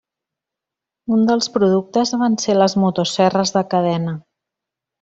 [1.17, 4.19] Un dels productes van ser les motoserres de cadena.